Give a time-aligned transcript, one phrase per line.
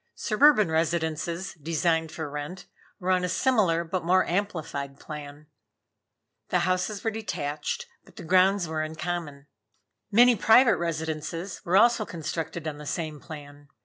[0.15, 2.65] Suburban residences, designed for rent,
[2.99, 5.45] were on a similar but more amplified plan.
[6.49, 9.45] The houses were detached, but the grounds were in common.
[10.11, 13.67] Many private residences were also constructed on the same plan.